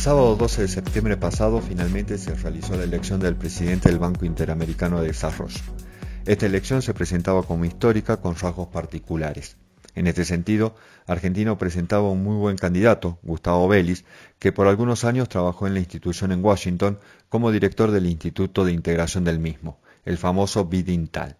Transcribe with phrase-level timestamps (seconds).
[0.00, 4.98] sábado 12 de septiembre pasado finalmente se realizó la elección del presidente del Banco Interamericano
[5.02, 5.60] de Desarrollo.
[6.24, 9.58] Esta elección se presentaba como histórica con rasgos particulares.
[9.94, 10.74] En este sentido,
[11.06, 14.06] Argentino presentaba un muy buen candidato, Gustavo Vélez,
[14.38, 16.98] que por algunos años trabajó en la institución en Washington
[17.28, 21.36] como director del Instituto de Integración del mismo, el famoso BIDINTAL.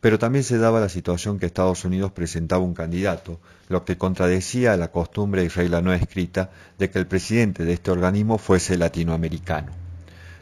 [0.00, 3.38] Pero también se daba la situación que Estados Unidos presentaba un candidato,
[3.68, 7.90] lo que contradecía la costumbre y regla no escrita de que el presidente de este
[7.90, 9.72] organismo fuese latinoamericano.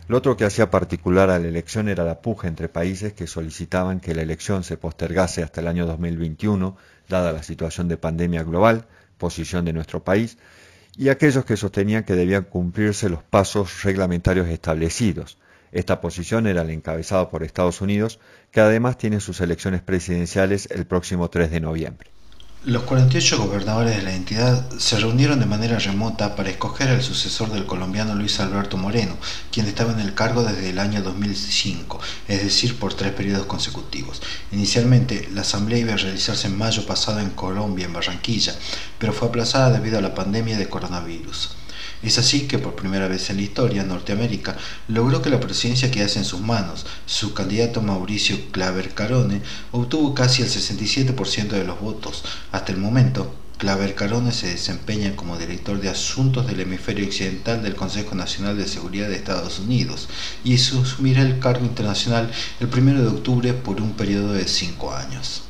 [0.07, 4.01] Lo otro que hacía particular a la elección era la puja entre países que solicitaban
[4.01, 6.77] que la elección se postergase hasta el año 2021,
[7.09, 8.87] dada la situación de pandemia global,
[9.19, 10.39] posición de nuestro país,
[10.97, 15.37] y aquellos que sostenían que debían cumplirse los pasos reglamentarios establecidos,
[15.73, 18.19] esta posición era la encabezada por Estados Unidos,
[18.51, 22.11] que además tiene sus elecciones presidenciales el próximo 3 de noviembre.
[22.65, 27.53] Los 48 gobernadores de la entidad se reunieron de manera remota para escoger al sucesor
[27.53, 29.17] del colombiano Luis Alberto Moreno,
[29.53, 34.21] quien estaba en el cargo desde el año 2005, es decir, por tres periodos consecutivos.
[34.51, 38.57] Inicialmente, la asamblea iba a realizarse en mayo pasado en Colombia, en Barranquilla,
[38.99, 41.58] pero fue aplazada debido a la pandemia de coronavirus.
[42.03, 46.21] Es así que por primera vez en la historia, Norteamérica logró que la presidencia quedase
[46.21, 46.87] en sus manos.
[47.07, 52.25] Su candidato Mauricio Claver Carone obtuvo casi el 67% de los votos.
[52.53, 57.75] Hasta el momento, Claver Carone se desempeña como director de asuntos del hemisferio occidental del
[57.75, 60.09] Consejo Nacional de Seguridad de Estados Unidos
[60.45, 65.43] y asumirá el cargo internacional el 1 de octubre por un periodo de cinco años.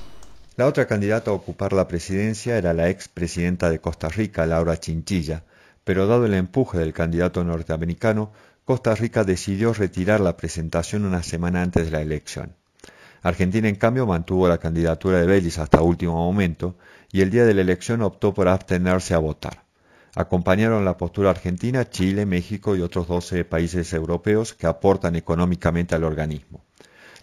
[0.56, 4.80] La otra candidata a ocupar la presidencia era la ex presidenta de Costa Rica, Laura
[4.80, 5.44] Chinchilla,
[5.88, 8.30] pero dado el empuje del candidato norteamericano,
[8.66, 12.56] Costa Rica decidió retirar la presentación una semana antes de la elección.
[13.22, 16.76] Argentina, en cambio, mantuvo la candidatura de Vélez hasta último momento
[17.10, 19.64] y el día de la elección optó por abstenerse a votar.
[20.14, 26.04] Acompañaron la postura argentina Chile, México y otros 12 países europeos que aportan económicamente al
[26.04, 26.66] organismo.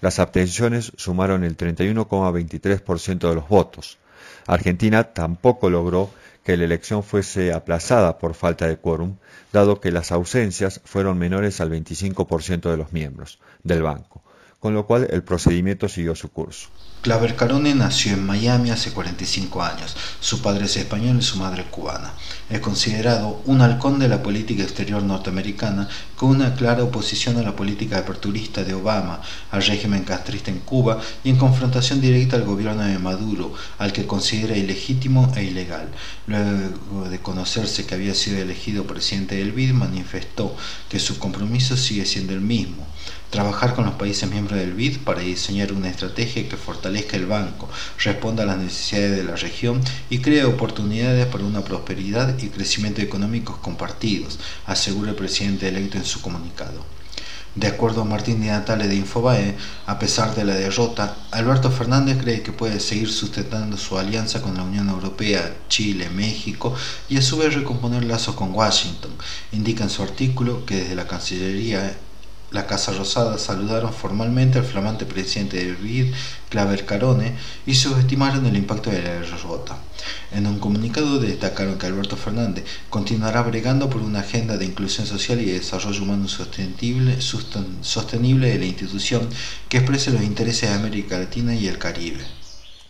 [0.02, 4.00] Las abstenciones sumaron el 31,23% de los votos.
[4.48, 6.10] Argentina tampoco logró
[6.46, 9.16] que la elección fuese aplazada por falta de quórum,
[9.52, 14.22] dado que las ausencias fueron menores al 25% de los miembros del banco,
[14.66, 16.70] con lo cual el procedimiento siguió su curso.
[17.04, 19.96] Claver Carone nació en Miami hace 45 años.
[20.20, 22.14] Su padre es español y su madre cubana.
[22.50, 27.56] Es considerado un halcón de la política exterior norteamericana con una clara oposición a la
[27.56, 29.22] política aperturista de Obama,
[29.52, 34.08] al régimen castrista en Cuba y en confrontación directa al gobierno de Maduro, al que
[34.08, 35.90] considera ilegítimo e ilegal.
[36.26, 40.56] Luego de conocerse que había sido elegido presidente del BID, manifestó
[40.90, 42.88] que su compromiso sigue siendo el mismo
[43.36, 47.70] trabajar con los países miembros del BID para diseñar una estrategia que fortalezca el banco,
[48.00, 53.02] responda a las necesidades de la región y cree oportunidades para una prosperidad y crecimiento
[53.02, 56.96] económicos compartidos, asegura el presidente electo en su comunicado.
[57.56, 59.56] De acuerdo a Martín Di Natale de Infobae,
[59.86, 64.56] a pesar de la derrota, Alberto Fernández cree que puede seguir sustentando su alianza con
[64.56, 66.76] la Unión Europea, Chile, México
[67.08, 69.12] y a su vez recomponer lazos con Washington.
[69.54, 71.98] Indica en su artículo que desde la Cancillería
[72.56, 76.14] la Casa Rosada saludaron formalmente al flamante presidente de BID,
[76.50, 77.36] Claver Carone,
[77.66, 79.78] y subestimaron el impacto de la derrota.
[80.32, 85.42] En un comunicado destacaron que Alberto Fernández continuará bregando por una agenda de inclusión social
[85.42, 89.28] y desarrollo humano sostenible, sostenible de la institución
[89.68, 92.24] que exprese los intereses de América Latina y el Caribe.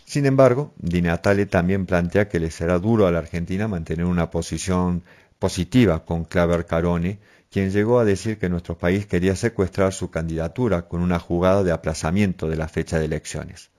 [0.04, 4.30] Sin embargo, Di Natale también plantea que le será duro a la Argentina mantener una
[4.30, 5.02] posición
[5.40, 7.18] positiva con Claver Carone,
[7.56, 11.72] quien llegó a decir que nuestro país quería secuestrar su candidatura con una jugada de
[11.72, 13.70] aplazamiento de la fecha de elecciones.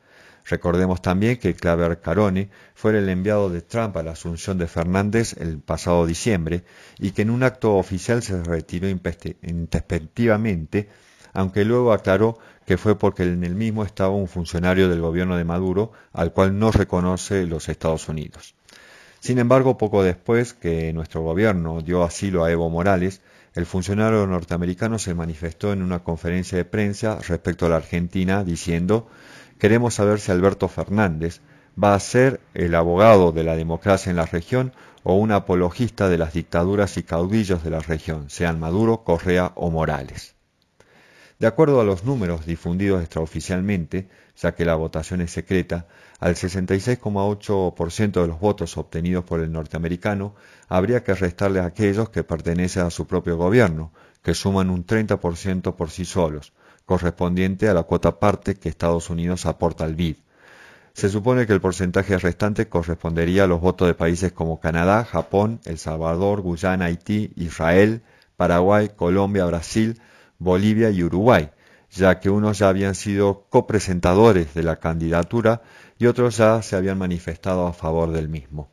[0.45, 5.35] Recordemos también que Claver Carone fue el enviado de Trump a la asunción de Fernández
[5.37, 6.63] el pasado diciembre
[6.97, 10.89] y que en un acto oficial se retiró intempestivamente,
[11.33, 15.43] aunque luego aclaró que fue porque en el mismo estaba un funcionario del gobierno de
[15.43, 18.55] Maduro al cual no reconoce los Estados Unidos.
[19.19, 23.21] Sin embargo, poco después que nuestro gobierno dio asilo a Evo Morales,
[23.53, 29.07] el funcionario norteamericano se manifestó en una conferencia de prensa respecto a la Argentina diciendo
[29.59, 31.41] queremos saber si Alberto Fernández
[31.81, 34.73] va a ser el abogado de la democracia en la región
[35.03, 39.69] o un apologista de las dictaduras y caudillos de la región, sean Maduro, Correa o
[39.71, 40.36] Morales.
[41.39, 45.85] De acuerdo a los números difundidos extraoficialmente, ya que la votación es secreta,
[46.19, 50.33] al 66,8% de los votos obtenidos por el norteamericano
[50.67, 53.91] habría que restarle a aquellos que pertenecen a su propio gobierno,
[54.23, 56.53] que suman un 30% por sí solos,
[56.85, 60.15] correspondiente a la cuota parte que Estados Unidos aporta al BID.
[60.93, 65.59] Se supone que el porcentaje restante correspondería a los votos de países como Canadá, Japón,
[65.65, 68.01] El Salvador, Guyana, Haití, Israel,
[68.35, 70.01] Paraguay, Colombia, Brasil,
[70.39, 71.49] Bolivia y Uruguay,
[71.91, 75.61] ya que unos ya habían sido copresentadores de la candidatura
[75.97, 78.69] y otros ya se habían manifestado a favor del mismo.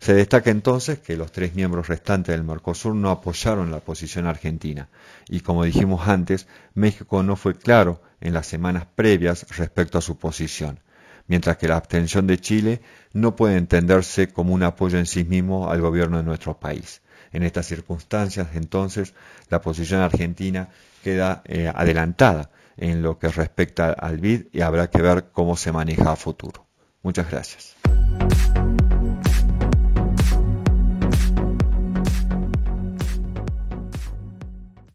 [0.00, 4.88] Se destaca entonces que los tres miembros restantes del Mercosur no apoyaron la posición argentina
[5.28, 10.16] y como dijimos antes, México no fue claro en las semanas previas respecto a su
[10.16, 10.80] posición
[11.28, 12.80] mientras que la abstención de Chile
[13.12, 17.02] no puede entenderse como un apoyo en sí mismo al gobierno de nuestro país.
[17.32, 19.14] En estas circunstancias, entonces,
[19.50, 20.68] la posición argentina
[21.02, 25.72] queda eh, adelantada en lo que respecta al BID y habrá que ver cómo se
[25.72, 26.66] maneja a futuro.
[27.02, 27.76] Muchas gracias.